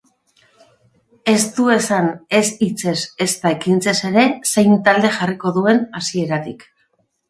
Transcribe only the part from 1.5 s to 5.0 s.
du esan ez hitzez ezta ekintzez ere zein